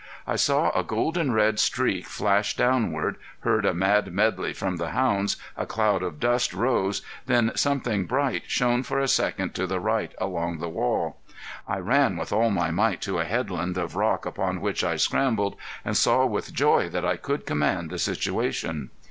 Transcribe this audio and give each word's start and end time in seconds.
I 0.25 0.35
saw 0.35 0.71
a 0.71 0.81
golden 0.83 1.31
red 1.31 1.59
streak 1.59 2.07
flash 2.07 2.55
downward, 2.55 3.17
heard 3.41 3.67
a 3.67 3.73
mad 3.75 4.11
medley 4.11 4.51
from 4.51 4.77
the 4.77 4.89
hounds, 4.89 5.37
a 5.55 5.67
cloud 5.67 6.01
of 6.01 6.19
dust 6.19 6.55
rose, 6.55 7.03
then 7.27 7.51
something 7.53 8.07
bright 8.07 8.45
shone 8.47 8.81
for 8.81 8.99
a 8.99 9.07
second 9.07 9.53
to 9.53 9.67
the 9.67 9.79
right 9.79 10.11
along 10.17 10.57
the 10.57 10.69
wall. 10.69 11.17
I 11.67 11.77
ran 11.77 12.17
with 12.17 12.33
all 12.33 12.49
my 12.49 12.71
might 12.71 12.99
to 13.01 13.19
a 13.19 13.25
headland 13.25 13.77
of 13.77 13.95
rock 13.95 14.25
upon 14.25 14.59
which 14.59 14.83
I 14.83 14.95
scrambled 14.95 15.55
and 15.85 15.95
saw 15.95 16.25
with 16.25 16.51
joy 16.51 16.89
that 16.89 17.05
I 17.05 17.15
could 17.15 17.45
command 17.45 17.91
the 17.91 17.99
situation. 17.99 18.89